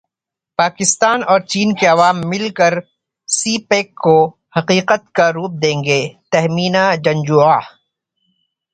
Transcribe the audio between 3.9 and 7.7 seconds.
کو حقیقت کا روپ دیں گے تہمینہ جنجوعہ